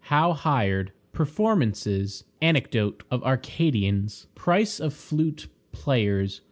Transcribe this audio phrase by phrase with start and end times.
[0.05, 0.93] How hired.
[1.13, 2.23] Performances.
[2.41, 4.25] Anecdote of Arcadians.
[4.33, 6.39] Price of Flute players.